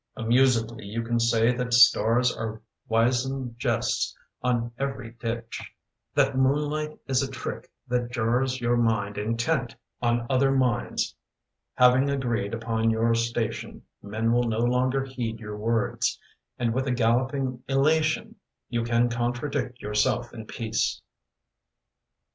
Amusedly, 0.17 0.83
you 0.85 1.03
can 1.03 1.19
say 1.19 1.53
that 1.55 1.75
stars 1.75 2.35
Are 2.35 2.59
wizened 2.87 3.59
jests 3.59 4.17
on 4.41 4.71
every 4.79 5.11
ditch; 5.11 5.71
That 6.15 6.35
moon 6.35 6.71
light 6.71 6.97
is 7.05 7.21
a 7.21 7.29
trick 7.29 7.69
that 7.87 8.09
jars 8.09 8.59
Your 8.59 8.77
mind 8.77 9.19
intent 9.19 9.75
on 10.01 10.25
other 10.27 10.51
minds. 10.51 11.13
Having 11.75 12.09
agreed 12.09 12.55
upon 12.55 12.89
your 12.89 13.13
station, 13.13 13.83
Men 14.01 14.31
will 14.33 14.45
no 14.45 14.61
longer 14.61 15.05
heed 15.05 15.39
your 15.39 15.55
words, 15.55 16.19
And 16.57 16.73
with 16.73 16.87
a 16.87 16.91
galloping 16.91 17.63
elation 17.67 18.37
You 18.69 18.83
can 18.83 19.07
contradict 19.07 19.83
yourself 19.83 20.33
in 20.33 20.47
peace. 20.47 20.99